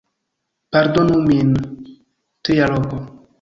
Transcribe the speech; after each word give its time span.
Pardonu 0.71 1.19
min... 1.27 1.53
tria 2.47 2.73
loko 2.73 3.05